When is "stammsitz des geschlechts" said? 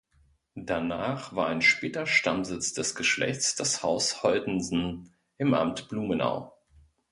2.07-3.53